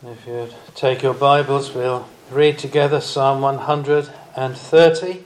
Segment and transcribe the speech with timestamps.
[0.00, 5.24] If you'd take your Bibles, we'll read together Psalm 130.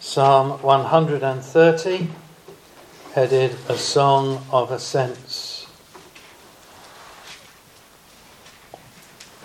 [0.00, 2.08] Psalm 130,
[3.12, 5.66] headed A Song of Ascents.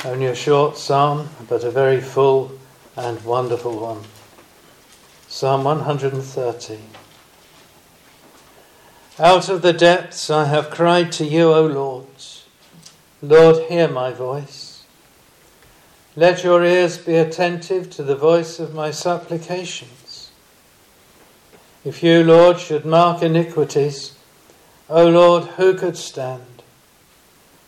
[0.06, 2.58] Only a short psalm, but a very full
[2.96, 4.04] and wonderful one.
[5.28, 6.80] Psalm 130.
[9.20, 12.06] Out of the depths I have cried to you, O Lord.
[13.24, 14.84] Lord, hear my voice.
[16.18, 20.30] Let your ears be attentive to the voice of my supplications.
[21.86, 24.18] If you, Lord, should mark iniquities,
[24.90, 26.64] O Lord, who could stand?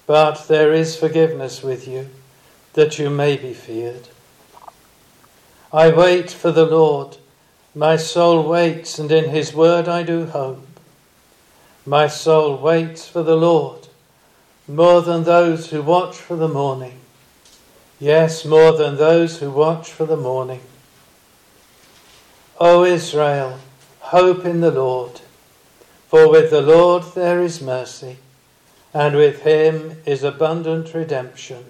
[0.05, 2.09] But there is forgiveness with you,
[2.73, 4.09] that you may be feared.
[5.71, 7.15] I wait for the Lord.
[7.73, 10.67] My soul waits, and in his word I do hope.
[11.85, 13.84] My soul waits for the Lord
[14.67, 16.99] more than those who watch for the morning.
[17.99, 20.61] Yes, more than those who watch for the morning.
[22.59, 23.59] O Israel,
[23.99, 25.21] hope in the Lord,
[26.07, 28.17] for with the Lord there is mercy,
[28.93, 31.65] and with him is abundant redemption,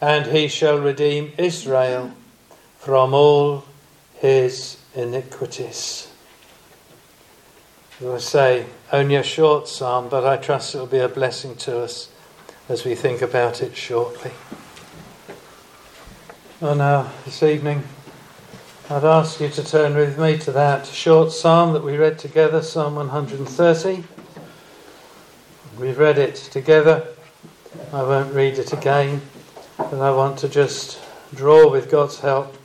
[0.00, 2.12] and he shall redeem Israel
[2.78, 3.64] from all
[4.14, 6.08] his iniquities.
[8.00, 11.56] As I say, only a short psalm, but I trust it will be a blessing
[11.56, 12.08] to us
[12.68, 14.30] as we think about it shortly.
[16.60, 17.82] Well, now, this evening,
[18.88, 22.62] I'd ask you to turn with me to that short psalm that we read together,
[22.62, 24.04] Psalm 130.
[25.76, 27.04] We've read it together.
[27.92, 29.22] I won't read it again,
[29.76, 31.00] but I want to just
[31.34, 32.56] draw, with God's help,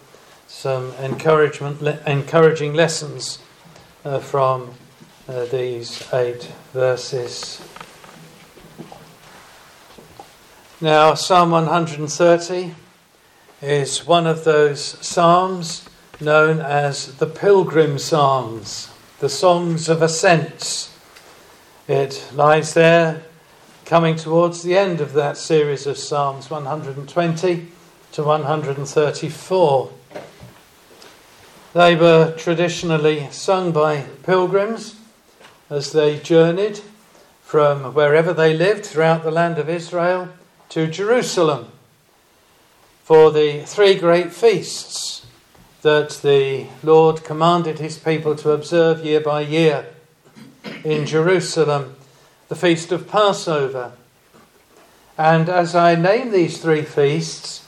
[0.46, 3.40] some encouragement, encouraging lessons
[4.06, 4.76] uh, from
[5.28, 7.62] uh, these eight verses.
[10.82, 12.76] Now, Psalm 130
[13.62, 15.88] is one of those psalms
[16.20, 20.98] known as the Pilgrim Psalms, the Songs of Ascents.
[21.88, 23.24] It lies there
[23.86, 27.68] coming towards the end of that series of Psalms 120
[28.12, 29.92] to 134.
[31.74, 34.96] They were traditionally sung by pilgrims
[35.74, 36.80] as they journeyed
[37.42, 40.30] from wherever they lived throughout the land of Israel
[40.70, 41.72] to Jerusalem
[43.04, 45.26] for the three great feasts
[45.82, 49.88] that the Lord commanded his people to observe year by year
[50.84, 51.96] in Jerusalem
[52.50, 53.94] the feast of Passover.
[55.18, 57.68] And as I name these three feasts,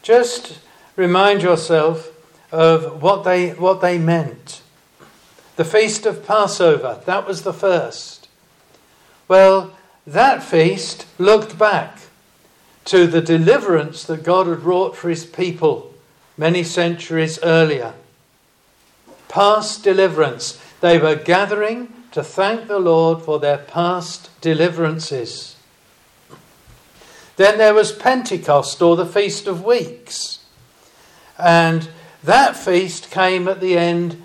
[0.00, 0.58] just
[0.96, 2.08] remind yourself
[2.50, 4.61] of what they, what they meant.
[5.56, 8.28] The feast of Passover, that was the first.
[9.28, 9.76] Well,
[10.06, 11.98] that feast looked back
[12.86, 15.92] to the deliverance that God had wrought for his people
[16.36, 17.94] many centuries earlier.
[19.28, 20.60] Past deliverance.
[20.80, 25.56] They were gathering to thank the Lord for their past deliverances.
[27.36, 30.40] Then there was Pentecost or the Feast of Weeks.
[31.38, 31.88] And
[32.22, 34.22] that feast came at the end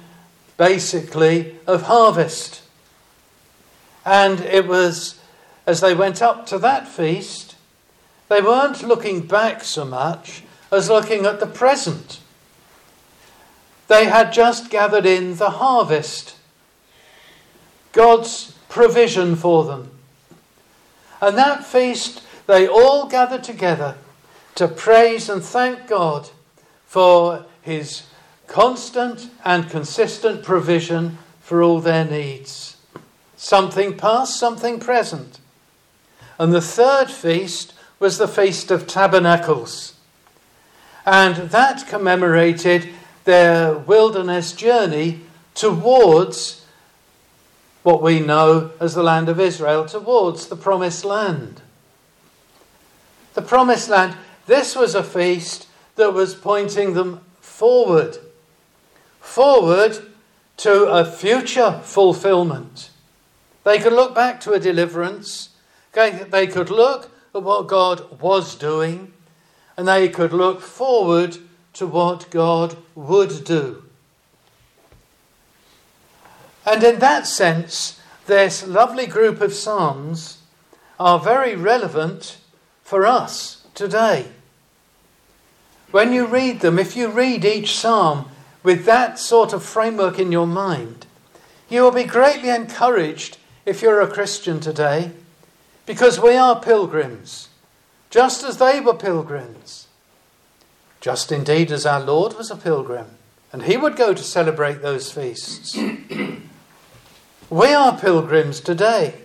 [0.58, 2.62] basically, of harvest.
[4.06, 5.20] And it was
[5.68, 7.56] as they went up to that feast,
[8.30, 12.20] they weren't looking back so much as looking at the present.
[13.88, 16.36] They had just gathered in the harvest,
[17.92, 19.92] God's provision for them.
[21.22, 23.96] And that feast, they all gathered together
[24.56, 26.30] to praise and thank God
[26.86, 28.04] for his
[28.48, 32.78] constant and consistent provision for all their needs.
[33.36, 35.40] Something past, something present.
[36.40, 39.96] And the third feast was the Feast of Tabernacles.
[41.06, 42.90] And that commemorated
[43.24, 45.22] their wilderness journey
[45.54, 46.66] towards
[47.84, 51.62] what we know as the land of Israel, towards the promised land.
[53.34, 58.18] The promised land, this was a feast that was pointing them forward
[59.28, 60.00] forward
[60.56, 62.90] to a future fulfillment.
[63.66, 65.50] They could look back to a deliverance,
[65.94, 69.14] they could look at what God was doing,
[69.76, 71.38] and they could look forward
[71.74, 73.84] to what God would do.
[76.66, 80.40] And in that sense, this lovely group of Psalms
[81.00, 82.38] are very relevant
[82.82, 84.28] for us today.
[85.92, 88.30] When you read them, if you read each Psalm
[88.64, 91.06] with that sort of framework in your mind,
[91.70, 95.12] you will be greatly encouraged if you're a Christian today,
[95.86, 97.50] because we are pilgrims.
[98.10, 99.88] just as they were pilgrims,
[101.02, 103.08] just indeed as our Lord was a pilgrim,
[103.52, 105.78] and he would go to celebrate those feasts.
[107.50, 109.16] we are pilgrims today.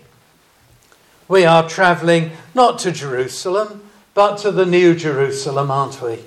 [1.28, 6.18] We are travelling not to Jerusalem, but to the New Jerusalem, aren't we?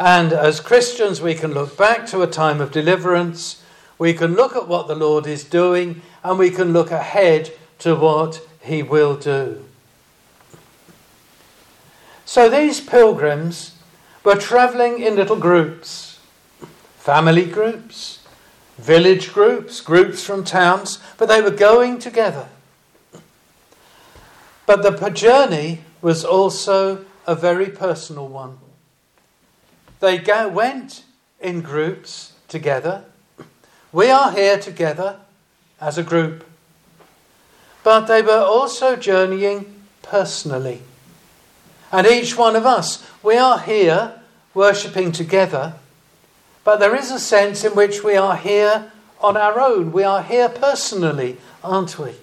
[0.00, 3.62] And as Christians, we can look back to a time of deliverance,
[3.98, 7.94] we can look at what the Lord is doing, and we can look ahead to
[7.94, 9.62] what he will do.
[12.24, 13.76] So these pilgrims
[14.24, 16.18] were travelling in little groups
[16.96, 18.20] family groups,
[18.78, 22.48] village groups, groups from towns, but they were going together.
[24.64, 28.58] But the journey was also a very personal one.
[30.00, 31.04] They go, went
[31.40, 33.04] in groups together.
[33.92, 35.16] We are here together
[35.80, 36.46] as a group.
[37.82, 40.82] But they were also journeying personally.
[41.92, 44.20] And each one of us, we are here
[44.54, 45.74] worshipping together,
[46.64, 49.92] but there is a sense in which we are here on our own.
[49.92, 52.14] We are here personally, aren't we?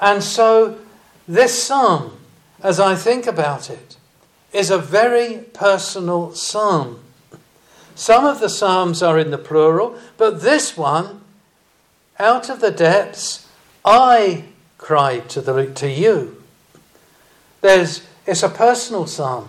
[0.00, 0.78] And so,
[1.26, 2.18] this psalm,
[2.62, 3.96] as I think about it,
[4.54, 7.00] is a very personal psalm.
[7.96, 11.20] Some of the psalms are in the plural, but this one,
[12.18, 13.48] out of the depths,
[13.84, 14.44] I
[14.78, 16.42] cried to, the, to you.
[17.60, 19.48] There's, it's a personal psalm.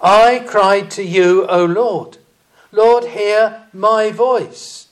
[0.00, 2.18] I cried to you, O Lord.
[2.70, 4.88] Lord, hear my voice.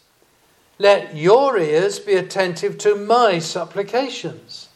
[0.79, 4.69] Let your ears be attentive to my supplications.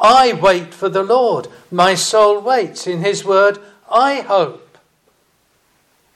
[0.00, 1.48] I wait for the Lord.
[1.70, 2.86] My soul waits.
[2.86, 3.58] In his word,
[3.90, 4.78] I hope.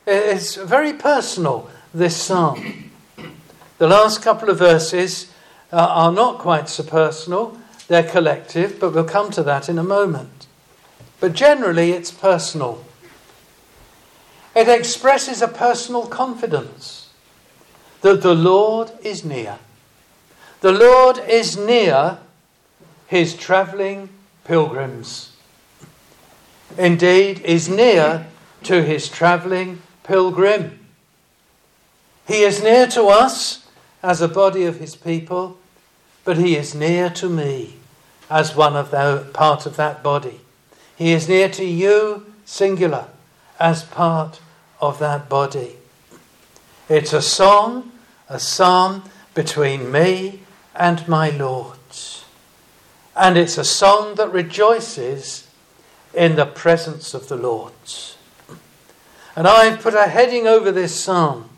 [0.06, 2.90] It's very personal, this psalm.
[3.78, 5.32] The last couple of verses
[5.72, 7.58] uh, are not quite so personal,
[7.88, 10.46] they're collective, but we'll come to that in a moment.
[11.20, 12.84] But generally, it's personal.
[14.54, 17.10] It expresses a personal confidence
[18.02, 19.58] that the Lord is near.
[20.60, 22.18] The Lord is near
[23.12, 24.08] his travelling
[24.42, 25.36] pilgrims.
[26.78, 28.26] Indeed, is near
[28.62, 30.78] to his travelling pilgrim.
[32.26, 33.68] He is near to us
[34.02, 35.58] as a body of his people,
[36.24, 37.74] but he is near to me
[38.30, 40.40] as one of the part of that body.
[40.96, 43.08] He is near to you, singular,
[43.60, 44.40] as part
[44.80, 45.76] of that body.
[46.88, 47.92] It's a song,
[48.30, 49.02] a psalm
[49.34, 50.40] between me
[50.74, 51.76] and my Lord.
[53.14, 55.48] And it's a song that rejoices
[56.14, 57.72] in the presence of the Lord.
[59.34, 61.48] And I've put a heading over this psalm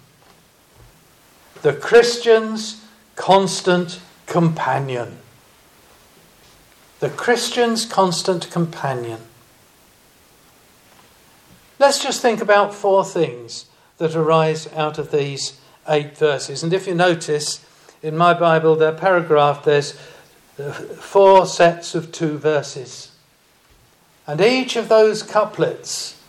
[1.62, 2.84] The Christian's
[3.16, 5.18] Constant Companion.
[7.00, 9.20] The Christian's Constant Companion.
[11.78, 13.66] Let's just think about four things
[13.98, 16.62] that arise out of these eight verses.
[16.62, 17.64] And if you notice,
[18.02, 19.98] in my Bible, their paragraph, there's
[20.56, 23.12] four sets of two verses.
[24.26, 26.20] And each of those couplets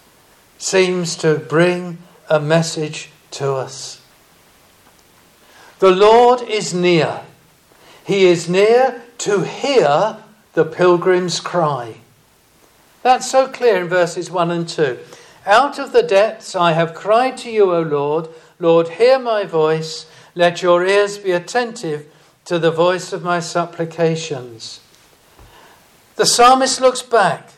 [0.57, 1.99] seems to bring
[2.29, 4.01] a message to us.
[5.79, 7.21] The Lord is near.
[8.05, 10.17] He is near to hear
[10.53, 11.97] the pilgrim's cry.
[13.03, 14.97] That's so clear in verses 1 and 2.
[15.45, 18.29] Out of the depths I have cried to you, O Lord.
[18.57, 20.07] Lord, hear my voice.
[20.33, 22.07] Let your ears be attentive
[22.45, 24.79] to the voice of my supplications.
[26.15, 27.49] The psalmist looks back.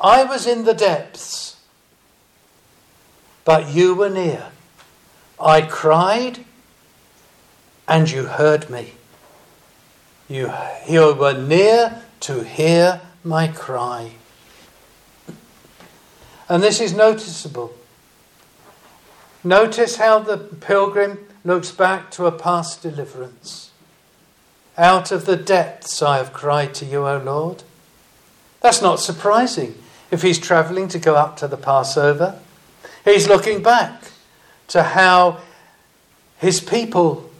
[0.00, 1.56] I was in the depths,
[3.44, 4.48] but you were near.
[5.40, 6.44] I cried,
[7.88, 8.92] and you heard me.
[10.28, 10.52] You,
[10.88, 14.12] you were near to hear my cry.
[16.48, 17.74] And this is noticeable.
[19.42, 23.70] Notice how the pilgrim looks back to a past deliverance.
[24.78, 27.62] Out of the depths I have cried to you, O Lord.
[28.60, 29.74] That's not surprising
[30.10, 32.40] if he's travelling to go up to the Passover.
[33.04, 34.10] He's looking back
[34.68, 35.40] to how
[36.38, 37.30] his people,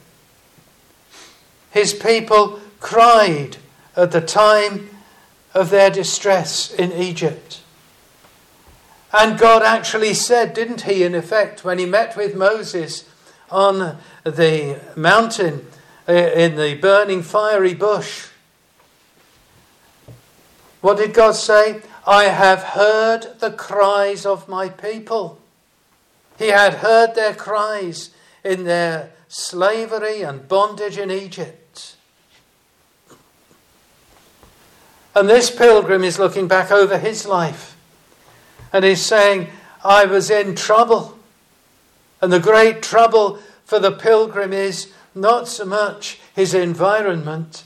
[1.70, 3.56] his people cried
[3.96, 4.90] at the time
[5.54, 7.62] of their distress in Egypt.
[9.12, 13.08] And God actually said, didn't he, in effect, when he met with Moses
[13.54, 15.66] on the mountain
[16.08, 18.26] uh, in the burning fiery bush.
[20.80, 21.82] What did God say?
[22.06, 25.40] I have heard the cries of my people.
[26.38, 28.10] He had heard their cries
[28.42, 31.96] in their slavery and bondage in Egypt.
[35.14, 37.76] And this pilgrim is looking back over his life
[38.72, 39.48] and he's saying,
[39.84, 41.16] I was in trouble.
[42.24, 47.64] And the great trouble for the pilgrim is not so much his environment,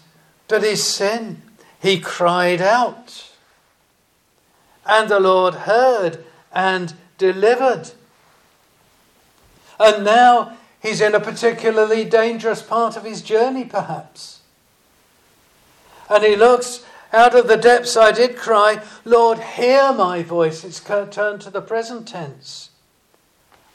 [0.49, 1.43] but his sin.
[1.81, 3.31] He cried out.
[4.85, 7.93] And the Lord heard and delivered.
[9.79, 14.41] And now he's in a particularly dangerous part of his journey, perhaps.
[16.11, 20.65] And he looks out of the depths, I did cry, Lord, hear my voice.
[20.65, 22.68] It's turned to the present tense.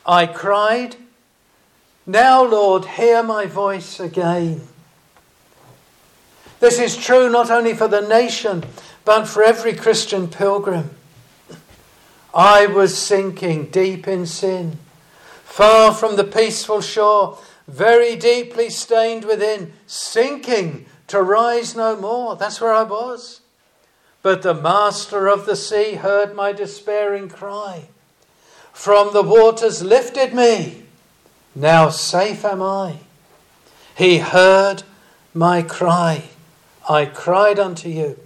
[0.05, 0.97] I cried,
[2.05, 4.61] Now, Lord, hear my voice again.
[6.59, 8.63] This is true not only for the nation,
[9.05, 10.91] but for every Christian pilgrim.
[12.33, 14.79] I was sinking deep in sin,
[15.43, 22.35] far from the peaceful shore, very deeply stained within, sinking to rise no more.
[22.35, 23.41] That's where I was.
[24.21, 27.89] But the master of the sea heard my despairing cry.
[28.73, 30.83] From the waters lifted me.
[31.55, 32.97] Now safe am I.
[33.95, 34.83] He heard
[35.33, 36.25] my cry.
[36.89, 38.19] I cried unto you.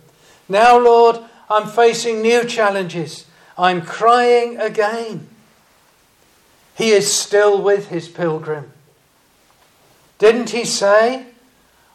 [0.50, 3.26] Now, Lord, I'm facing new challenges.
[3.58, 5.28] I'm crying again.
[6.76, 8.72] He is still with his pilgrim.
[10.20, 11.26] Didn't he say,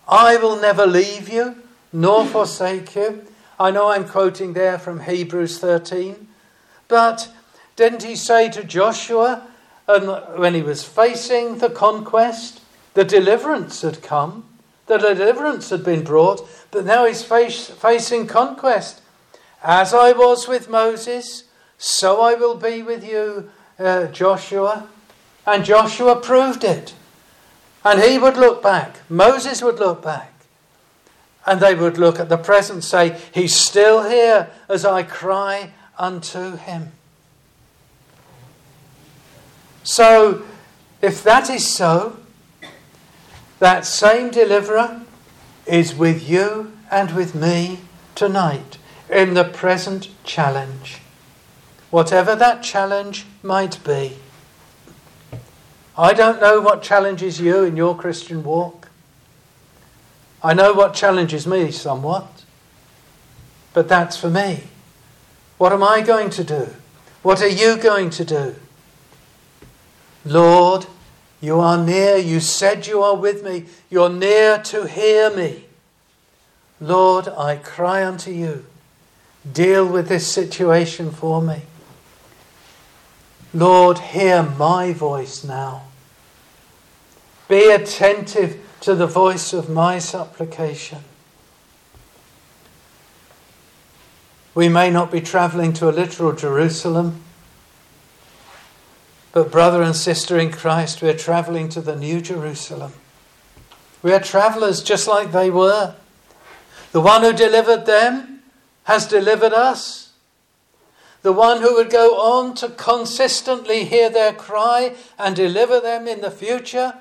[0.09, 1.57] I will never leave you
[1.93, 3.27] nor forsake you?
[3.59, 6.29] I know I'm quoting there from Hebrews 13,
[6.89, 7.29] but
[7.83, 9.45] didn't he say to Joshua,
[9.89, 10.07] and
[10.39, 12.61] when he was facing the conquest,
[12.95, 14.45] the deliverance had come,
[14.87, 19.03] the deliverance had been brought, but now he's face, facing conquest.
[19.65, 21.43] As I was with Moses,
[21.77, 24.87] so I will be with you, uh, Joshua.
[25.45, 26.95] And Joshua proved it.
[27.85, 30.33] And he would look back, Moses would look back,
[31.45, 36.55] and they would look at the present, say, He's still here as I cry unto
[36.55, 36.93] him.
[39.83, 40.43] So,
[41.01, 42.19] if that is so,
[43.59, 45.03] that same deliverer
[45.67, 47.81] is with you and with me
[48.15, 48.79] tonight
[49.11, 51.01] in the present challenge.
[51.91, 54.17] Whatever that challenge might be.
[55.97, 58.89] I don't know what challenges you in your Christian walk.
[60.43, 62.45] I know what challenges me somewhat.
[63.75, 64.65] But that's for me.
[65.59, 66.69] What am I going to do?
[67.23, 68.55] What are you going to do?
[70.25, 70.87] Lord,
[71.41, 72.17] you are near.
[72.17, 73.65] You said you are with me.
[73.91, 75.65] You're near to hear me.
[76.81, 78.67] Lord, I cry unto you.
[79.51, 81.63] Deal with this situation for me.
[83.55, 85.83] Lord, hear my voice now.
[87.49, 91.01] Be attentive to the voice of my supplication.
[94.55, 97.23] We may not be traveling to a literal Jerusalem,
[99.33, 102.93] but, brother and sister in Christ, we are traveling to the New Jerusalem.
[104.03, 105.95] We are travelers just like they were.
[106.93, 108.43] The one who delivered them
[108.85, 110.13] has delivered us.
[111.23, 116.21] The one who would go on to consistently hear their cry and deliver them in
[116.21, 116.95] the future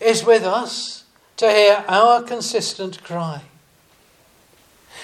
[0.00, 1.04] is with us
[1.36, 3.42] to hear our consistent cry.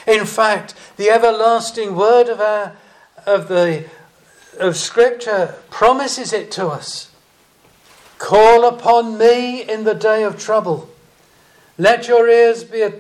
[0.07, 2.77] In fact, the everlasting word of, our,
[3.27, 3.85] of, the,
[4.59, 7.11] of Scripture promises it to us.
[8.19, 10.89] Call upon me in the day of trouble.
[11.77, 12.95] Let your ears be, at,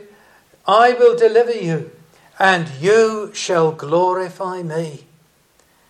[0.66, 1.92] I will deliver you,
[2.38, 5.06] and you shall glorify me.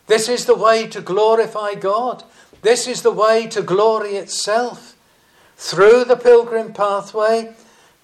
[0.06, 2.24] This is the way to glorify God.
[2.62, 4.96] This is the way to glory itself.
[5.56, 7.54] Through the pilgrim pathway,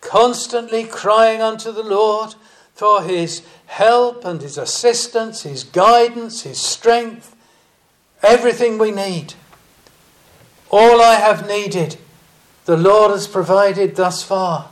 [0.00, 2.34] constantly crying unto the Lord
[2.74, 7.36] for his help and his assistance, his guidance, his strength,
[8.22, 9.34] everything we need.
[10.70, 11.96] All I have needed,
[12.64, 14.70] the Lord has provided thus far.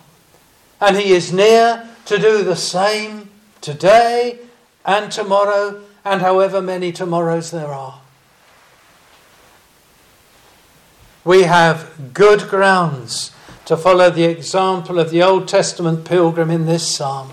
[0.80, 4.38] And he is near to do the same today
[4.84, 8.00] and tomorrow and however many tomorrows there are.
[11.24, 13.32] We have good grounds
[13.66, 17.32] to follow the example of the Old Testament pilgrim in this psalm.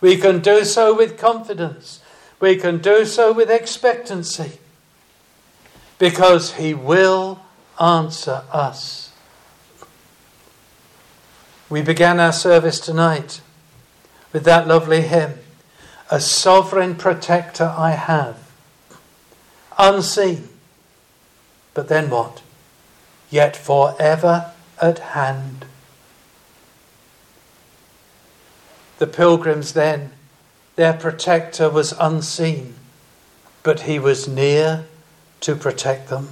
[0.00, 2.01] We can do so with confidence.
[2.42, 4.58] We can do so with expectancy
[6.00, 7.40] because He will
[7.80, 9.12] answer us.
[11.70, 13.40] We began our service tonight
[14.32, 15.38] with that lovely hymn
[16.10, 18.50] a sovereign protector I have,
[19.78, 20.48] unseen.
[21.74, 22.42] But then what?
[23.30, 25.64] Yet forever at hand.
[28.98, 30.10] The pilgrims then
[30.76, 32.74] their protector was unseen,
[33.62, 34.86] but he was near
[35.40, 36.30] to protect them,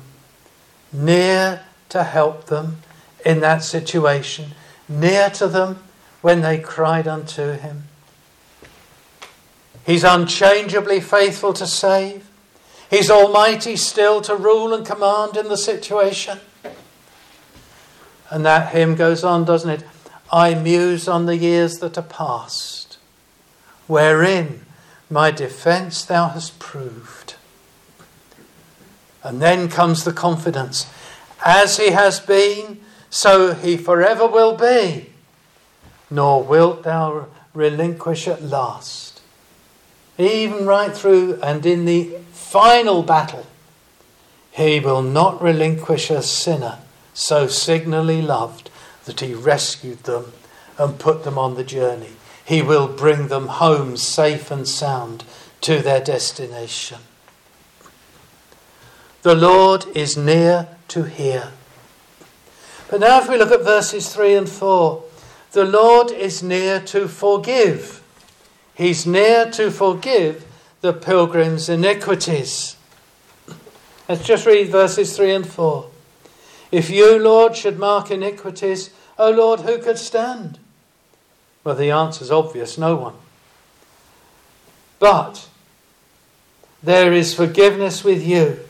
[0.93, 2.79] near to help them
[3.25, 4.53] in that situation,
[4.89, 5.79] near to them
[6.21, 7.85] when they cried unto him.
[9.85, 12.29] He's unchangeably faithful to save.
[12.89, 16.39] He's almighty still to rule and command in the situation.
[18.31, 19.85] And that hymn goes on, doesn't it?
[20.33, 22.80] I muse on the years that are past,
[23.91, 24.65] wherein
[25.11, 27.35] my defence thou hast proved.
[29.25, 30.87] And then comes the confidence
[31.45, 32.81] as he has been,
[33.11, 35.11] so he forever will be,
[36.09, 39.21] nor wilt thou relinquish at last.
[40.17, 43.47] Even right through and in the final battle,
[44.53, 46.79] he will not relinquish a sinner
[47.13, 48.71] so signally loved
[49.07, 50.33] that he rescued them
[50.79, 52.13] and put them on the journey.
[52.51, 55.23] He will bring them home safe and sound
[55.61, 56.99] to their destination.
[59.23, 61.53] The Lord is near to hear.
[62.91, 65.01] But now, if we look at verses 3 and 4,
[65.53, 68.03] the Lord is near to forgive.
[68.75, 70.45] He's near to forgive
[70.81, 72.75] the pilgrim's iniquities.
[74.09, 75.89] Let's just read verses 3 and 4.
[76.73, 78.91] If you, Lord, should mark iniquities,
[79.21, 80.59] O Lord, who could stand?
[81.63, 83.15] Well, the answer is obvious no one.
[84.99, 85.49] But
[86.83, 88.61] there is forgiveness with you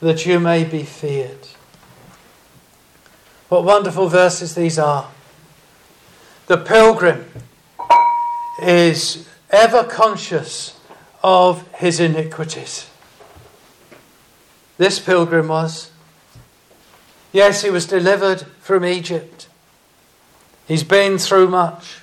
[0.00, 1.46] that you may be feared.
[3.48, 5.08] What wonderful verses these are.
[6.46, 7.26] The pilgrim
[8.62, 10.78] is ever conscious
[11.22, 12.88] of his iniquities.
[14.78, 15.90] This pilgrim was.
[17.32, 19.48] Yes, he was delivered from Egypt.
[20.66, 21.99] He's been through much.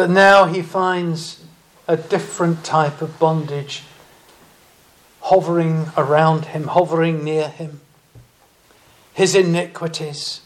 [0.00, 1.44] But now he finds
[1.86, 3.82] a different type of bondage
[5.20, 7.82] hovering around him, hovering near him.
[9.12, 10.40] His iniquities.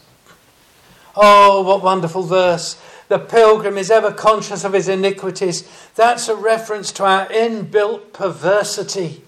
[1.15, 2.77] Oh, what wonderful verse.
[3.07, 5.63] The pilgrim is ever conscious of his iniquities.
[5.95, 9.21] That's a reference to our inbuilt perversity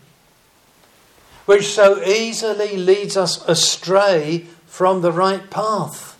[1.45, 6.19] which so easily leads us astray from the right path.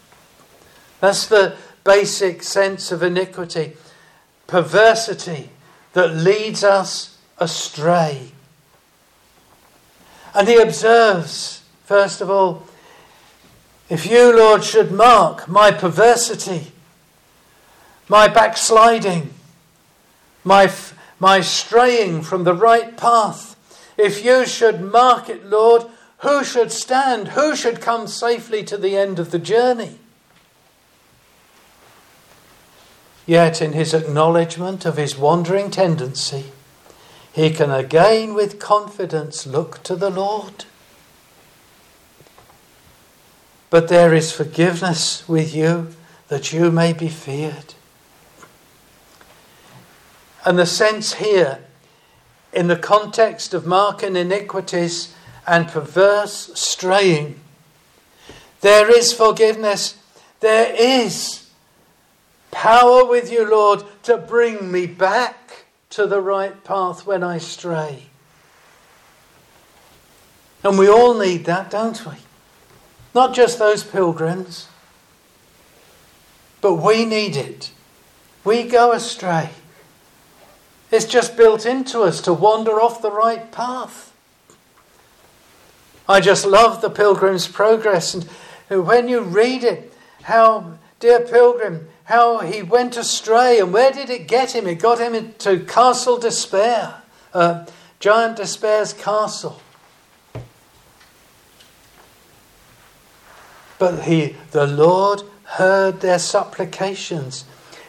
[1.02, 3.74] That's the basic sense of iniquity
[4.48, 5.50] perversity
[5.94, 8.32] that leads us astray.
[10.34, 12.68] And he observes, first of all,
[13.90, 16.72] if you, Lord, should mark my perversity,
[18.10, 19.34] my backsliding,
[20.44, 20.72] my,
[21.20, 23.56] my straying from the right path,
[23.98, 25.86] if you should mark it, Lord,
[26.20, 27.30] who should stand?
[27.30, 30.00] Who should come safely to the end of the journey?
[33.28, 36.46] Yet, in his acknowledgement of his wandering tendency,
[37.34, 40.64] he can again with confidence look to the Lord.
[43.70, 45.90] But there is forgiveness with you
[46.30, 47.74] that you may be feared.
[50.46, 51.60] And the sense here
[52.54, 55.14] in the context of marking iniquities
[55.46, 57.42] and perverse straying.
[58.62, 59.98] There is forgiveness.
[60.40, 61.47] There is
[62.58, 68.08] power with you, Lord, to bring me back to the right path when I stray.
[70.64, 72.14] And we all need that, don't we?
[73.14, 74.70] Not just those pilgrims,
[76.60, 77.72] but we need it.
[78.44, 79.52] We go astray.
[80.90, 84.16] It's just built into us to wander off the right path.
[86.10, 88.16] I just love the Pilgrim's Progress.
[88.16, 89.94] And when you read it,
[90.24, 94.66] how, dear Pilgrim, how he went astray and where did it get him?
[94.66, 97.02] It got him into Castle Despair,
[97.34, 97.66] uh,
[98.00, 99.62] Giant Despair's castle.
[103.78, 107.44] But he, the Lord heard their supplications.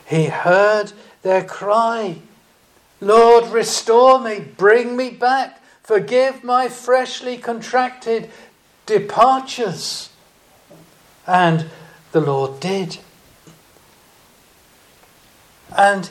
[0.05, 2.19] He heard their cry.
[3.01, 8.31] Lord, restore me, bring me back, forgive my freshly contracted
[8.85, 10.11] departures.
[11.25, 11.67] And
[12.11, 12.99] the Lord did.
[15.77, 16.11] And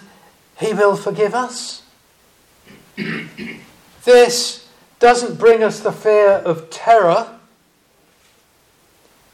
[0.59, 1.83] He will forgive us.
[4.03, 4.67] this
[4.99, 7.39] doesn't bring us the fear of terror.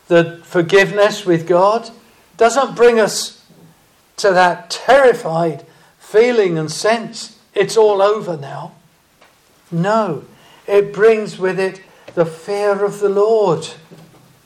[0.07, 1.89] The forgiveness with God
[2.38, 3.45] doesn't bring us
[4.17, 5.65] to that terrified
[5.97, 8.73] feeling and sense it's all over now.
[9.71, 10.25] No,
[10.67, 11.81] it brings with it
[12.15, 13.67] the fear of the Lord,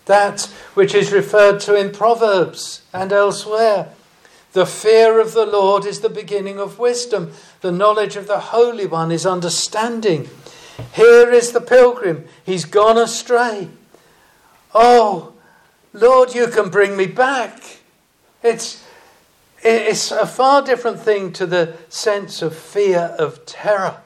[0.06, 3.90] that which is referred to in Proverbs and elsewhere.
[4.58, 7.32] The fear of the Lord is the beginning of wisdom.
[7.62, 10.28] The knowledge of the Holy One is understanding.
[10.94, 12.26] Here is the pilgrim.
[12.44, 13.70] He's gone astray.
[14.74, 15.34] Oh,
[15.94, 17.82] Lord, you can bring me back.
[18.42, 18.84] It's,
[19.62, 24.02] it's a far different thing to the sense of fear, of terror.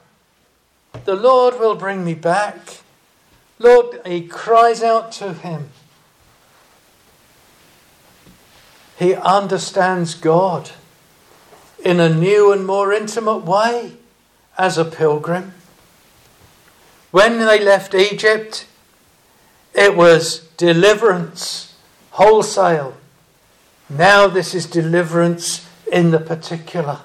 [1.06, 2.82] The Lord will bring me back.
[3.58, 5.70] Lord, he cries out to him.
[9.02, 10.70] He understands God
[11.84, 13.94] in a new and more intimate way
[14.56, 15.54] as a pilgrim.
[17.10, 18.64] When they left Egypt,
[19.74, 21.74] it was deliverance
[22.12, 22.94] wholesale.
[23.90, 27.00] Now, this is deliverance in the particular.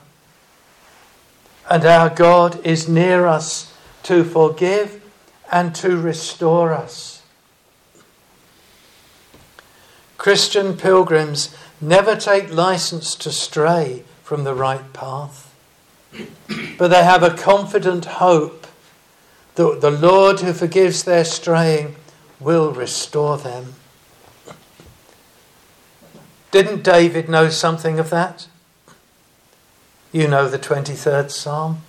[1.68, 5.02] And our God is near us to forgive
[5.52, 7.24] and to restore us.
[10.18, 15.54] Christian pilgrims never take license to stray from the right path,
[16.78, 18.68] but they have a confident hope
[19.56, 21.96] that the Lord who forgives their straying
[22.40, 23.74] will restore them.
[26.52, 28.48] Didn't David know something of that?
[30.12, 31.82] You know the 23rd Psalm.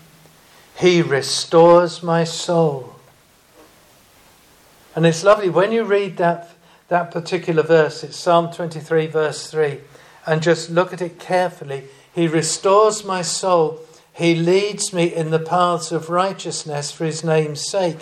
[0.77, 2.97] He restores my soul.
[4.95, 6.51] And it's lovely when you read that,
[6.89, 9.81] that particular verse, it's Psalm 23, verse 3,
[10.27, 11.85] and just look at it carefully.
[12.15, 13.81] He restores my soul.
[14.13, 17.99] He leads me in the paths of righteousness for his name's sake.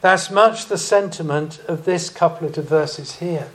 [0.00, 3.48] That's much the sentiment of this couplet of verses here.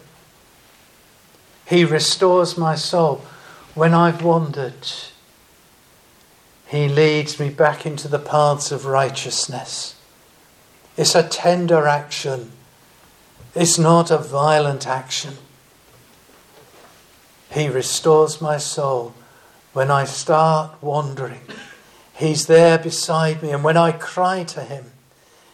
[1.66, 3.26] He restores my soul
[3.74, 4.88] when I've wandered.
[6.68, 9.96] He leads me back into the paths of righteousness.
[10.98, 12.52] It's a tender action,
[13.56, 15.36] it's not a violent action.
[17.52, 19.14] He restores my soul
[19.74, 21.42] when I start wandering.
[22.14, 24.92] He's there beside me, and when I cry to Him,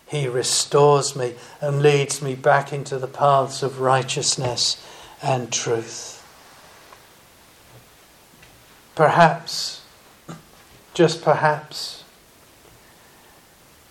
[0.06, 4.84] He restores me and leads me back into the paths of righteousness
[5.22, 6.18] and truth.
[8.96, 9.82] Perhaps
[10.94, 12.04] just perhaps,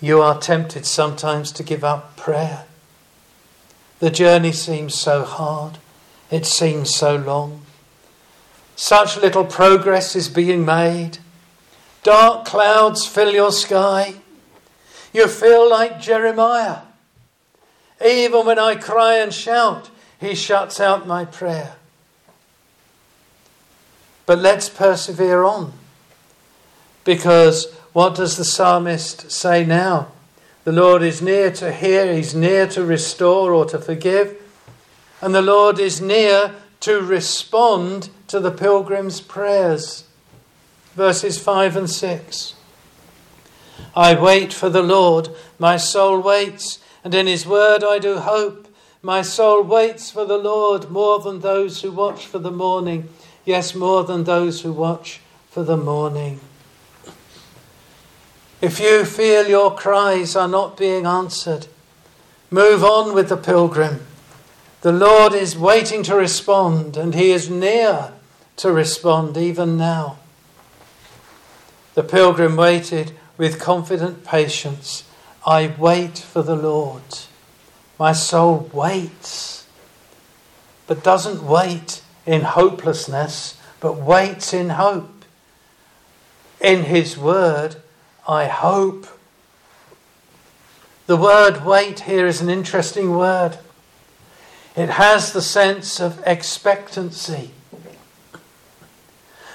[0.01, 2.65] you are tempted sometimes to give up prayer.
[4.01, 5.79] The journey seems so hard,
[6.31, 7.63] it seems so long.
[8.75, 11.19] Such little progress is being made.
[12.03, 14.15] Dark clouds fill your sky.
[15.13, 16.79] You feel like Jeremiah.
[18.05, 21.75] Even when I cry and shout, he shuts out my prayer.
[24.25, 25.75] But let's persevere on.
[27.05, 30.09] Because what does the psalmist say now?
[30.65, 34.37] The Lord is near to hear, He's near to restore or to forgive,
[35.23, 40.05] and the Lord is near to respond to the pilgrim's prayers.
[40.95, 42.55] Verses 5 and 6.
[43.95, 48.69] I wait for the Lord, my soul waits, and in His word I do hope.
[49.03, 53.09] My soul waits for the Lord more than those who watch for the morning,
[53.47, 56.41] yes, more than those who watch for the morning.
[58.61, 61.67] If you feel your cries are not being answered,
[62.51, 64.07] move on with the pilgrim.
[64.83, 68.13] The Lord is waiting to respond, and He is near
[68.57, 70.19] to respond even now.
[71.95, 75.05] The pilgrim waited with confident patience.
[75.47, 77.03] I wait for the Lord.
[77.99, 79.67] My soul waits,
[80.87, 85.25] but doesn't wait in hopelessness, but waits in hope.
[86.61, 87.77] In His word,
[88.29, 89.07] I hope.
[91.07, 93.59] The word wait here is an interesting word.
[94.77, 97.51] It has the sense of expectancy.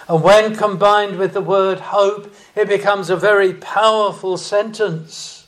[0.07, 5.47] And when combined with the word hope, it becomes a very powerful sentence.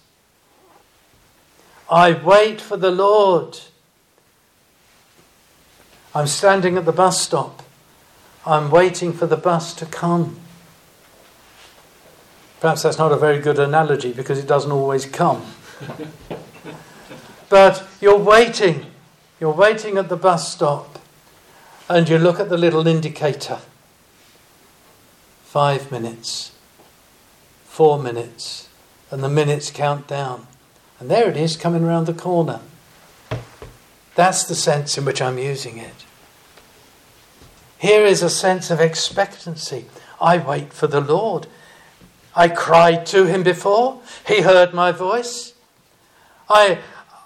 [1.89, 3.60] I wait for the Lord.
[6.15, 7.62] I'm standing at the bus stop.
[8.45, 10.39] I'm waiting for the bus to come.
[12.60, 15.46] Perhaps that's not a very good analogy because it doesn't always come.
[17.50, 18.88] but you're waiting.
[19.39, 20.98] You're waiting at the bus stop
[21.89, 23.60] and you look at the little indicator.
[25.43, 26.52] Five minutes,
[27.63, 28.70] four minutes,
[29.10, 30.48] and the minutes count down.
[31.00, 32.60] And there it is coming round the corner.
[34.15, 36.06] That's the sense in which I'm using it.
[37.78, 39.86] Here is a sense of expectancy.
[40.20, 41.46] I wait for the Lord.
[42.38, 44.00] I cried to him before.
[44.28, 45.56] He heard my voice.
[46.47, 46.78] I,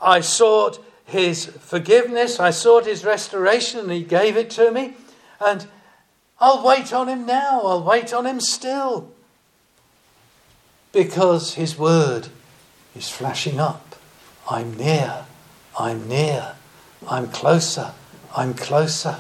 [0.02, 2.40] I sought his forgiveness.
[2.40, 4.94] I sought his restoration, and he gave it to me.
[5.42, 5.68] And
[6.40, 9.12] I'll wait on him now, I'll wait on him still.
[10.94, 12.30] Because his word
[12.96, 13.98] is flashing up.
[14.50, 15.26] I'm near,
[15.78, 16.56] I'm near,
[17.06, 17.92] I'm closer,
[18.36, 19.18] I'm closer.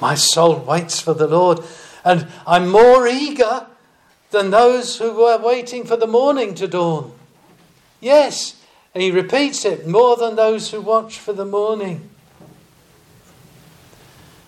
[0.00, 1.60] My soul waits for the Lord,
[2.02, 3.66] and I'm more eager
[4.32, 7.12] than those who were waiting for the morning to dawn.
[8.00, 8.60] Yes,
[8.94, 12.08] and he repeats it more than those who watch for the morning.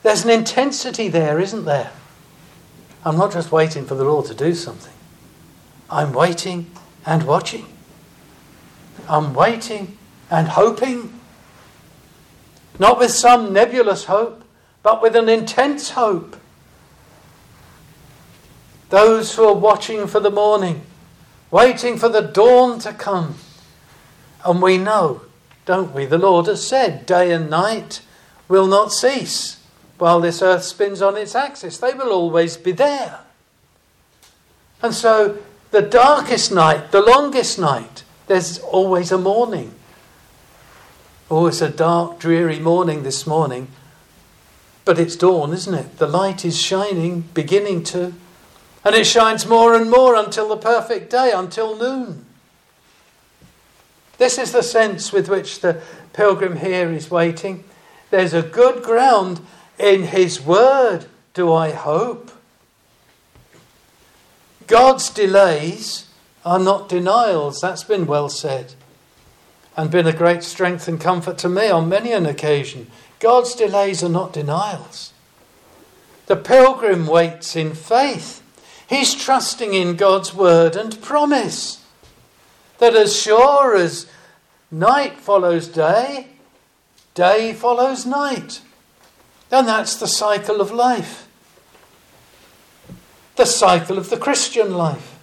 [0.02, 1.92] There's an intensity there, isn't there?
[3.04, 4.92] I'm not just waiting for the Lord to do something,
[5.88, 6.70] I'm waiting
[7.06, 7.66] and watching.
[9.08, 9.98] I'm waiting
[10.30, 11.20] and hoping.
[12.78, 14.42] Not with some nebulous hope,
[14.82, 16.36] but with an intense hope.
[18.94, 20.82] Those who are watching for the morning,
[21.50, 23.34] waiting for the dawn to come.
[24.44, 25.22] And we know,
[25.66, 26.06] don't we?
[26.06, 28.02] The Lord has said, day and night
[28.46, 29.60] will not cease
[29.98, 31.76] while this earth spins on its axis.
[31.76, 33.18] They will always be there.
[34.80, 35.38] And so,
[35.72, 39.74] the darkest night, the longest night, there's always a morning.
[41.28, 43.66] Oh, it's a dark, dreary morning this morning.
[44.84, 45.98] But it's dawn, isn't it?
[45.98, 48.14] The light is shining, beginning to.
[48.84, 52.26] And it shines more and more until the perfect day, until noon.
[54.18, 55.80] This is the sense with which the
[56.12, 57.64] pilgrim here is waiting.
[58.10, 59.40] There's a good ground
[59.78, 62.30] in his word, do I hope.
[64.66, 66.06] God's delays
[66.44, 67.60] are not denials.
[67.60, 68.74] That's been well said
[69.76, 72.90] and been a great strength and comfort to me on many an occasion.
[73.18, 75.12] God's delays are not denials.
[76.26, 78.42] The pilgrim waits in faith.
[78.94, 81.84] He's trusting in God's word and promise
[82.78, 84.06] that as sure as
[84.70, 86.28] night follows day,
[87.14, 88.60] day follows night.
[89.50, 91.26] And that's the cycle of life.
[93.34, 95.18] The cycle of the Christian life.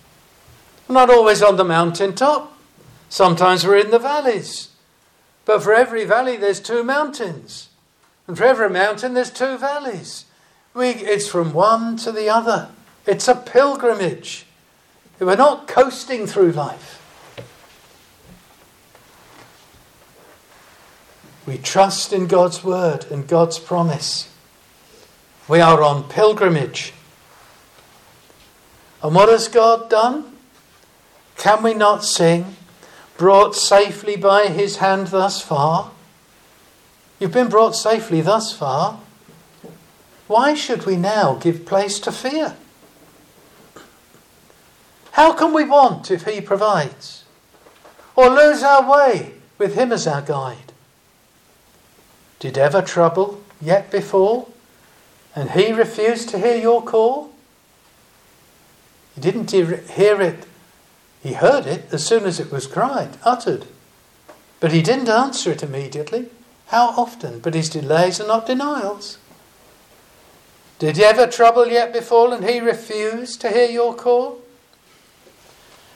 [0.90, 2.54] We're not always on the mountaintop.
[3.08, 4.68] Sometimes we're in the valleys.
[5.46, 7.70] But for every valley, there's two mountains.
[8.28, 10.26] And for every mountain, there's two valleys.
[10.74, 12.68] We, it's from one to the other.
[13.06, 14.46] It's a pilgrimage.
[15.20, 16.98] We're not coasting through life.
[21.46, 24.34] We trust in God's word and God's promise.
[25.48, 26.94] We are on pilgrimage.
[29.04, 30.38] And what has God done?
[31.38, 32.56] Can we not sing,
[33.18, 35.92] brought safely by his hand thus far?
[37.20, 39.00] You've been brought safely thus far.
[40.28, 42.56] Why should we now give place to fear?
[45.12, 47.24] How can we want if he provides?
[48.15, 50.71] Or lose our way with him as our guide?
[52.39, 54.54] Did ever trouble yet befall?
[55.36, 57.32] And he refused to hear your call?
[59.15, 60.45] He didn't hear it.
[61.21, 63.65] He heard it as soon as it was cried, uttered.
[64.60, 66.30] But he didn't answer it immediately.
[66.67, 67.39] How often?
[67.39, 69.17] But his delays are not denials.
[70.80, 74.40] Did ever trouble yet befall and he refused to hear your call?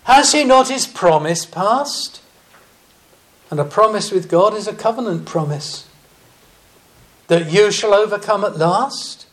[0.05, 2.21] Has he not his promise passed?
[3.49, 5.87] And a promise with God is a covenant promise
[7.27, 9.25] that you shall overcome at last?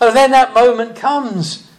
[0.00, 1.70] And then that moment comes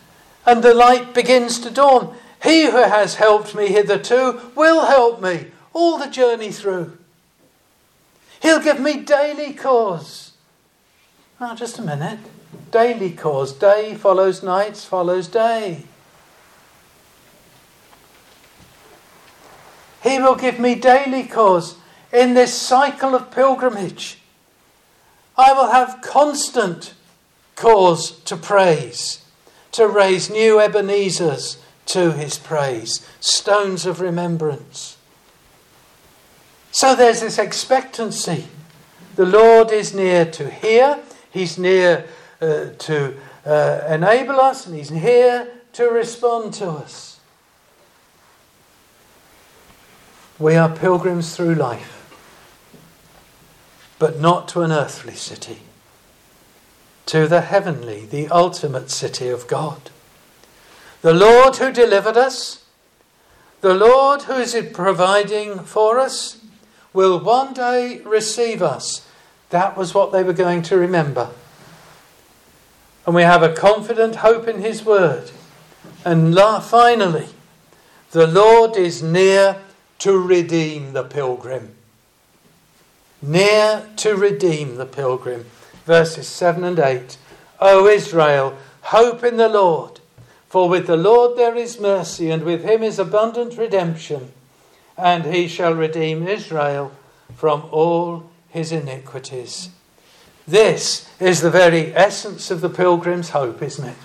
[0.45, 2.15] and the light begins to dawn.
[2.43, 6.97] He who has helped me hitherto will help me all the journey through.
[8.41, 10.33] He'll give me daily cause.
[11.39, 12.19] Now, just a minute.
[12.71, 13.53] Daily cause.
[13.53, 15.83] Day follows night, follows day.
[20.15, 21.75] He will give me daily cause
[22.13, 24.17] in this cycle of pilgrimage.
[25.37, 26.93] I will have constant
[27.57, 29.25] cause to praise,
[29.73, 34.95] to raise new Ebenezers to his praise, stones of remembrance.
[36.71, 38.47] So there's this expectancy.
[39.17, 40.97] The Lord is near to hear,
[41.29, 42.05] He's near
[42.39, 47.14] uh, to uh, enable us, and He's here to respond to us.
[50.37, 51.95] We are pilgrims through life
[53.99, 55.59] but not to an earthly city,
[57.05, 59.89] to the heavenly, the ultimate city of God.
[61.01, 62.65] The Lord who delivered us,
[63.61, 66.41] the Lord who is providing for us,
[66.93, 69.07] will one day receive us.
[69.49, 71.29] That was what they were going to remember.
[73.05, 75.31] And we have a confident hope in His word.
[76.03, 77.27] And finally,
[78.11, 79.57] the Lord is near
[79.99, 81.75] to redeem the pilgrim
[83.27, 85.45] near to redeem the pilgrim.
[85.85, 87.17] Verses 7 and 8
[87.59, 89.99] O Israel, hope in the Lord.
[90.49, 94.31] For with the Lord there is mercy, and with him is abundant redemption,
[94.97, 96.91] and he shall redeem Israel
[97.35, 99.69] from all his iniquities.
[100.47, 103.97] This is the very essence of the pilgrim's hope, isn't it?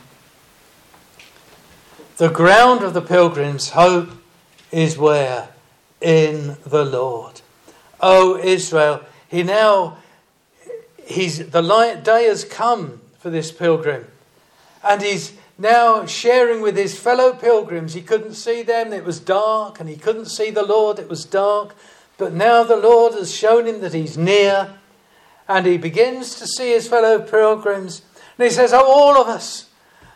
[2.16, 4.10] The ground of the pilgrim's hope
[4.70, 5.48] is where?
[6.00, 7.42] In the Lord.
[8.00, 9.98] O Israel, he now,
[11.04, 14.06] he's, the light, day has come for this pilgrim.
[14.82, 17.92] And he's now sharing with his fellow pilgrims.
[17.92, 21.26] He couldn't see them, it was dark, and he couldn't see the Lord, it was
[21.26, 21.76] dark.
[22.16, 24.74] But now the Lord has shown him that he's near,
[25.46, 28.02] and he begins to see his fellow pilgrims.
[28.38, 29.68] And he says, Oh, all of us,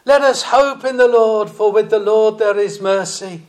[0.06, 3.42] let us hope in the Lord, for with the Lord there is mercy,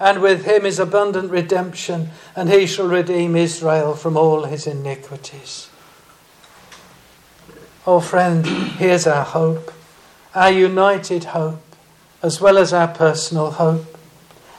[0.00, 5.68] and with him is abundant redemption, and he shall redeem Israel from all his iniquities.
[7.86, 9.72] Oh, friend, here's our hope,
[10.34, 11.62] our united hope,
[12.22, 13.98] as well as our personal hope.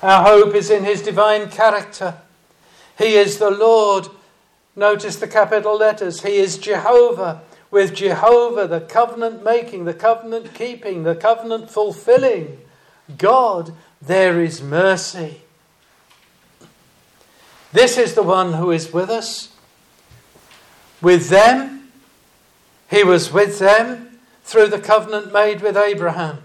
[0.02, 2.15] Our hope is in his divine character.
[2.97, 4.08] He is the Lord.
[4.75, 6.23] Notice the capital letters.
[6.23, 7.41] He is Jehovah.
[7.71, 12.58] With Jehovah, the covenant making, the covenant keeping, the covenant fulfilling
[13.17, 15.41] God, there is mercy.
[17.71, 19.49] This is the one who is with us.
[21.01, 21.91] With them,
[22.89, 26.43] he was with them through the covenant made with Abraham.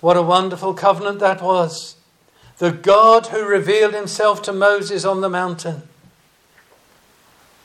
[0.00, 1.96] What a wonderful covenant that was.
[2.58, 5.82] The God who revealed himself to Moses on the mountain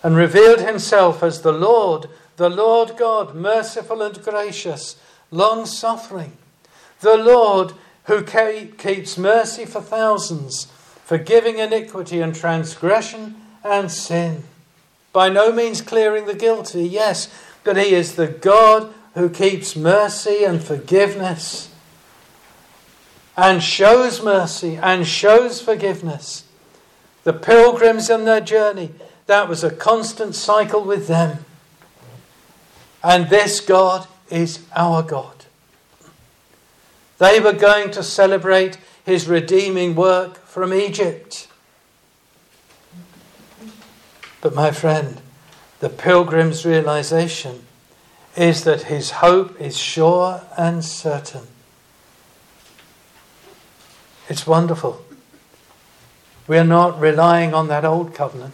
[0.02, 4.96] and revealed himself as the Lord, the Lord God, merciful and gracious,
[5.32, 6.38] long suffering,
[7.02, 7.74] the Lord
[8.06, 10.66] who keeps mercy for thousands,
[11.04, 14.44] forgiving iniquity and transgression and sin
[15.16, 20.44] by no means clearing the guilty, yes, but He is the God who keeps mercy
[20.44, 21.70] and forgiveness
[23.38, 26.44] and shows mercy and shows forgiveness.
[27.24, 28.92] The pilgrims on their journey,
[29.26, 31.46] that was a constant cycle with them.
[33.04, 35.35] And this God is our God.
[37.18, 41.48] They were going to celebrate his redeeming work from Egypt.
[44.42, 45.22] But, my friend,
[45.80, 47.66] the pilgrim's realization
[48.36, 51.48] is that his hope is sure and certain.
[54.28, 55.04] It's wonderful.
[56.48, 58.54] We are not relying on that old covenant.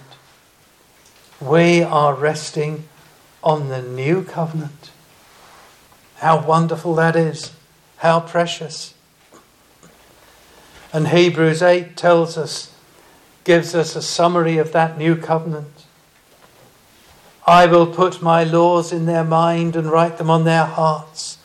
[1.40, 2.88] We are resting
[3.44, 4.92] on the new covenant.
[6.18, 7.52] How wonderful that is.
[8.02, 8.96] How precious.
[10.92, 12.74] And Hebrews 8 tells us,
[13.44, 15.86] gives us a summary of that new covenant.
[17.46, 21.38] I will put my laws in their mind and write them on their hearts.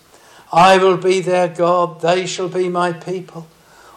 [0.50, 3.46] I will be their God, they shall be my people.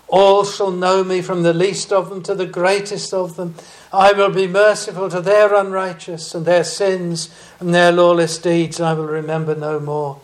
[0.09, 3.55] All shall know me from the least of them to the greatest of them.
[3.93, 8.91] I will be merciful to their unrighteous and their sins and their lawless deeds I
[8.95, 10.19] will remember no more.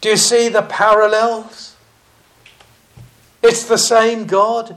[0.00, 1.76] Do you see the parallels?
[3.42, 4.76] It's the same God,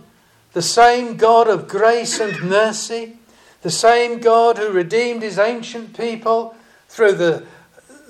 [0.53, 3.17] the same God of grace and mercy
[3.63, 6.55] the same God who redeemed his ancient people
[6.89, 7.45] through the,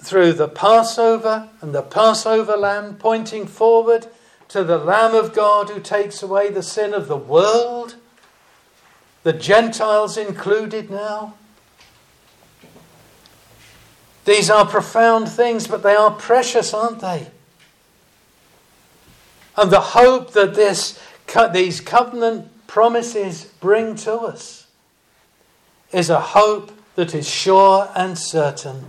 [0.02, 4.08] through the Passover and the Passover lamb, pointing forward
[4.49, 7.95] to the Lamb of God who takes away the sin of the world,
[9.21, 11.36] the Gentiles included now.
[14.25, 17.27] These are profound things, but they are precious, aren't they?
[19.57, 20.99] And the hope that this,
[21.51, 24.67] these covenant promises bring to us
[25.91, 28.86] is a hope that is sure and certain.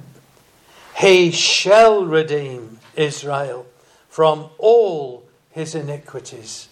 [0.96, 3.66] He shall redeem Israel
[4.08, 6.68] from all his iniquities.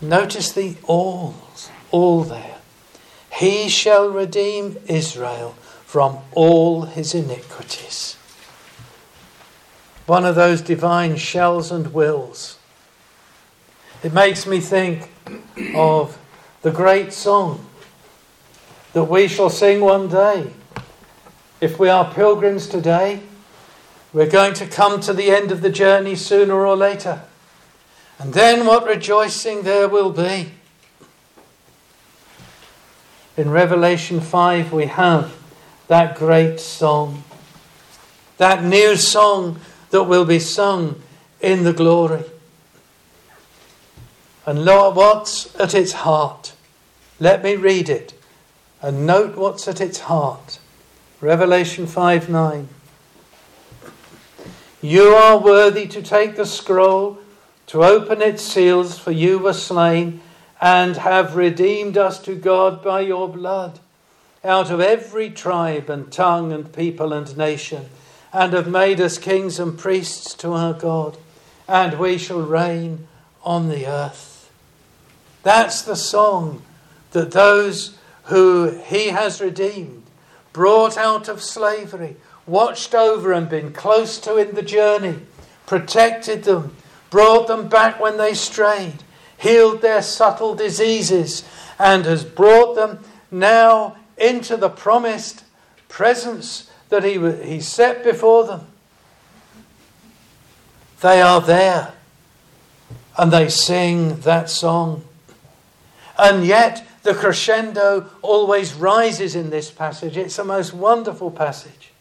[0.00, 2.58] Notice the alls, all there.
[3.32, 5.54] He shall redeem Israel
[5.86, 8.16] from all his iniquities.
[10.06, 12.58] One of those divine shells and wills.
[14.02, 15.10] It makes me think
[15.74, 16.18] of
[16.62, 17.64] the great song
[18.94, 20.50] that we shall sing one day.
[21.60, 23.20] If we are pilgrims today,
[24.12, 27.22] we're going to come to the end of the journey sooner or later.
[28.18, 30.50] And then what rejoicing there will be.
[33.36, 35.35] In Revelation 5, we have
[35.88, 37.22] that great song,
[38.38, 39.60] that new song
[39.90, 41.00] that will be sung
[41.40, 42.24] in the glory.
[44.44, 46.54] And Lord, what's at its heart?
[47.18, 48.14] Let me read it
[48.82, 50.58] and note what's at its heart.
[51.20, 52.68] Revelation 5 9.
[54.82, 57.18] You are worthy to take the scroll,
[57.68, 60.20] to open its seals, for you were slain
[60.60, 63.80] and have redeemed us to God by your blood
[64.46, 67.86] out of every tribe and tongue and people and nation,
[68.32, 71.16] and have made us kings and priests to our God,
[71.66, 73.08] and we shall reign
[73.42, 74.50] on the earth.
[75.42, 76.62] That's the song
[77.12, 80.04] that those who he has redeemed,
[80.52, 82.16] brought out of slavery,
[82.46, 85.20] watched over and been close to in the journey,
[85.66, 86.76] protected them,
[87.10, 89.02] brought them back when they strayed,
[89.36, 91.44] healed their subtle diseases,
[91.78, 95.44] and has brought them now into the promised
[95.88, 98.66] presence that he, he set before them.
[101.00, 101.92] They are there
[103.18, 105.04] and they sing that song.
[106.18, 110.16] And yet, the crescendo always rises in this passage.
[110.16, 111.92] It's a most wonderful passage.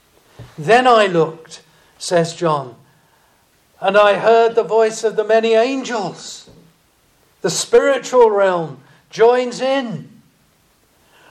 [0.58, 1.62] Then I looked,
[1.98, 2.76] says John,
[3.80, 6.50] and I heard the voice of the many angels.
[7.42, 10.15] The spiritual realm joins in.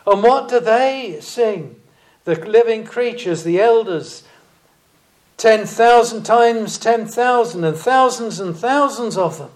[0.07, 1.76] And what do they sing?
[2.24, 4.24] The living creatures, the elders,
[5.36, 9.50] 10,000 times 10,000 and thousands and thousands of them.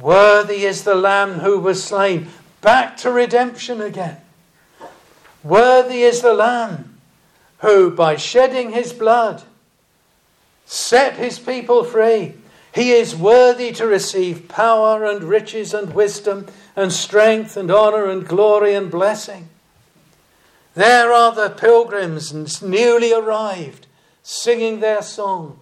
[0.00, 2.28] Worthy is the Lamb who was slain.
[2.60, 4.18] Back to redemption again.
[5.42, 6.98] Worthy is the Lamb
[7.58, 9.42] who, by shedding his blood,
[10.66, 12.34] set his people free.
[12.74, 16.46] He is worthy to receive power and riches and wisdom
[16.76, 19.48] and strength and honor and glory and blessing.
[20.74, 23.86] There are the pilgrims newly arrived
[24.22, 25.58] singing their song,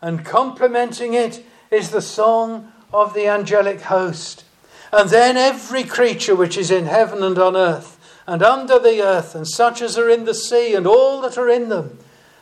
[0.00, 4.44] and complementing it is the song of the angelic host.
[4.92, 9.34] And then every creature which is in heaven and on earth, and under the earth,
[9.34, 11.98] and such as are in the sea, and all that are in them,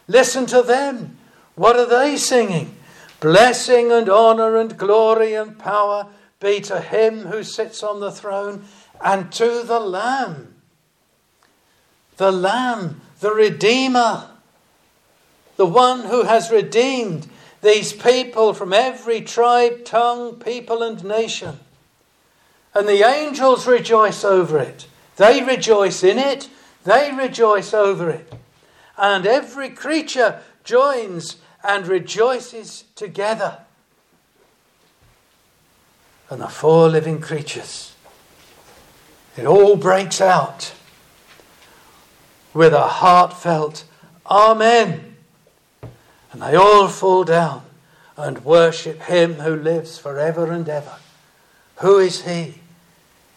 [0.07, 1.17] listen to them.
[1.55, 2.77] What are they singing?
[3.21, 6.07] Blessing and honor and glory and power
[6.45, 8.65] be to him who sits on the throne
[9.03, 10.55] and to the Lamb.
[12.19, 14.29] The Lamb, the Redeemer,
[15.57, 17.29] the one who has redeemed
[17.63, 21.59] these people from every tribe, tongue, people, and nation.
[22.75, 24.87] And the angels rejoice over it.
[25.17, 26.51] They rejoice in it,
[26.85, 28.33] they rejoice over it.
[28.99, 33.64] And every creature joins and rejoices together
[36.31, 37.95] and the four living creatures.
[39.37, 40.73] It all breaks out
[42.53, 43.85] with a heartfelt
[44.27, 45.17] Amen.
[46.33, 47.63] And they all fall down
[48.17, 50.97] and worship Him who lives forever and ever.
[51.77, 52.61] Who is He?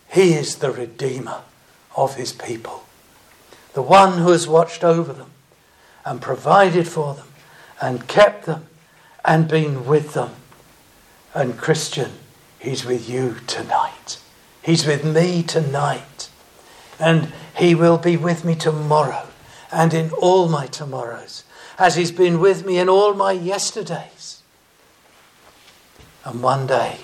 [0.09, 1.41] He is the Redeemer
[1.95, 2.85] of His people,
[3.73, 5.31] the one who has watched over them
[6.05, 7.27] and provided for them
[7.81, 8.65] and kept them
[9.25, 10.31] and been with them.
[11.33, 12.11] And Christian,
[12.59, 14.19] He's with you tonight.
[14.61, 16.29] He's with me tonight.
[16.99, 19.27] And He will be with me tomorrow
[19.71, 21.43] and in all my tomorrows,
[21.77, 24.41] as He's been with me in all my yesterdays.
[26.25, 27.01] And one day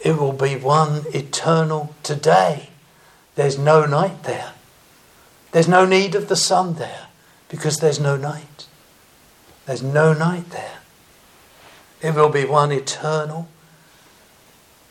[0.00, 2.70] it will be one eternal today.
[3.34, 4.52] There's no night there.
[5.52, 7.06] There's no need of the sun there
[7.48, 8.66] because there's no night.
[9.66, 10.78] There's no night there.
[12.02, 13.48] It will be one eternal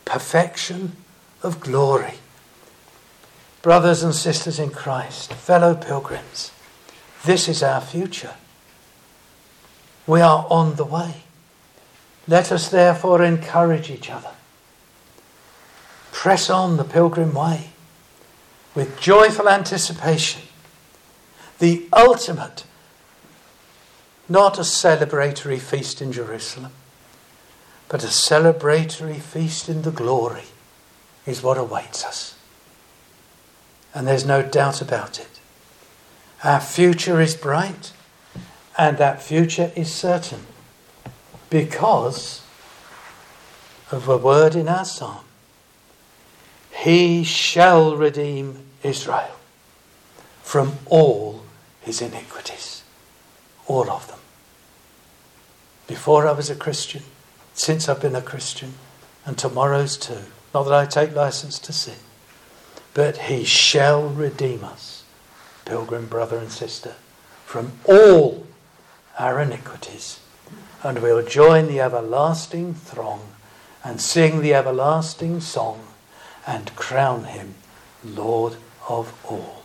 [0.04, 0.96] perfection
[1.42, 2.14] of glory.
[3.62, 6.52] Brothers and sisters in Christ, fellow pilgrims,
[7.24, 8.34] this is our future.
[10.06, 11.22] We are on the way.
[12.28, 14.32] Let us therefore encourage each other.
[16.12, 17.70] Press on the pilgrim way
[18.74, 20.42] with joyful anticipation.
[21.58, 22.64] The ultimate,
[24.28, 26.72] not a celebratory feast in Jerusalem,
[27.88, 30.44] but a celebratory feast in the glory
[31.26, 32.36] is what awaits us.
[33.94, 35.40] And there's no doubt about it.
[36.42, 37.92] Our future is bright,
[38.76, 40.40] and that future is certain
[41.48, 42.42] because
[43.90, 45.24] of a word in our psalm
[46.72, 49.36] He shall redeem Israel
[50.42, 51.42] from all
[51.80, 52.82] his iniquities,
[53.66, 54.18] all of them.
[55.86, 57.02] Before I was a Christian,
[57.54, 58.74] since I've been a Christian,
[59.24, 60.24] and tomorrow's too.
[60.52, 61.96] Not that I take license to sin,
[62.92, 65.04] but He shall redeem us,
[65.64, 66.94] pilgrim brother and sister,
[67.46, 68.46] from all
[69.18, 70.20] our iniquities,
[70.82, 73.20] and we'll join the everlasting throng
[73.82, 75.86] and sing the everlasting song
[76.46, 77.54] and crown Him
[78.04, 78.56] Lord
[78.88, 79.63] of all.